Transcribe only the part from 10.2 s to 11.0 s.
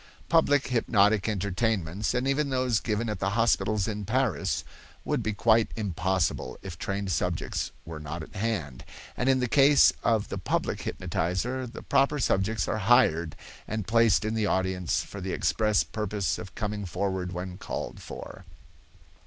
the public